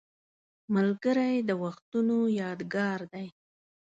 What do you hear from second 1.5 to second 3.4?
وختونو یادګار دی